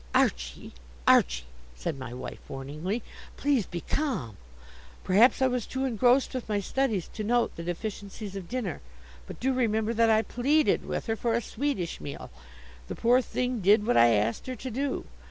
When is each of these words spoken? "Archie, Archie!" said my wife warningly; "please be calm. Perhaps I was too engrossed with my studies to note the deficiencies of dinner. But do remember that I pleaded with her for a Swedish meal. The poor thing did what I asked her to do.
"Archie, 0.15 0.73
Archie!" 1.07 1.43
said 1.75 1.99
my 1.99 2.11
wife 2.11 2.39
warningly; 2.49 3.03
"please 3.37 3.67
be 3.67 3.81
calm. 3.81 4.35
Perhaps 5.03 5.43
I 5.43 5.47
was 5.47 5.67
too 5.67 5.85
engrossed 5.85 6.33
with 6.33 6.49
my 6.49 6.59
studies 6.59 7.07
to 7.09 7.23
note 7.23 7.55
the 7.55 7.61
deficiencies 7.61 8.35
of 8.35 8.49
dinner. 8.49 8.81
But 9.27 9.39
do 9.39 9.53
remember 9.53 9.93
that 9.93 10.09
I 10.09 10.23
pleaded 10.23 10.87
with 10.87 11.05
her 11.05 11.15
for 11.15 11.35
a 11.35 11.39
Swedish 11.43 12.01
meal. 12.01 12.31
The 12.87 12.95
poor 12.95 13.21
thing 13.21 13.59
did 13.59 13.85
what 13.85 13.95
I 13.95 14.13
asked 14.15 14.47
her 14.47 14.55
to 14.55 14.71
do. 14.71 15.05